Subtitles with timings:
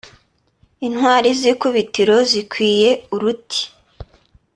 [0.87, 3.61] Intwari z’ikubitiro zikwiye uruti